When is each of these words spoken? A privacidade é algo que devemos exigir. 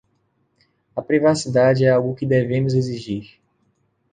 A 0.95 1.01
privacidade 1.03 1.85
é 1.85 1.89
algo 1.91 2.15
que 2.15 2.25
devemos 2.25 2.73
exigir. 2.73 3.39